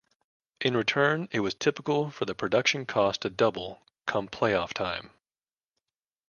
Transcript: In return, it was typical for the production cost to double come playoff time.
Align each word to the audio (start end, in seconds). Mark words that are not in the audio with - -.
In 0.59 0.75
return, 0.75 1.27
it 1.31 1.41
was 1.41 1.53
typical 1.53 2.09
for 2.09 2.25
the 2.25 2.33
production 2.33 2.87
cost 2.87 3.21
to 3.21 3.29
double 3.29 3.83
come 4.07 4.27
playoff 4.27 4.73
time. 4.73 5.11